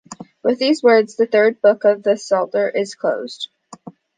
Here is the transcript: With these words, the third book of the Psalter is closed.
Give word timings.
With 0.41 0.57
these 0.57 0.81
words, 0.81 1.15
the 1.15 1.27
third 1.27 1.61
book 1.61 1.83
of 1.85 2.01
the 2.01 2.17
Psalter 2.17 2.67
is 2.67 2.95
closed. 2.95 3.49